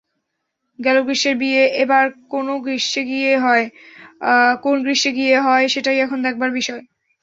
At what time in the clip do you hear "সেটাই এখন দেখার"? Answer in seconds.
5.73-6.51